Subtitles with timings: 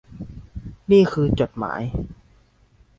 [0.91, 1.81] นี่คือจดหมาย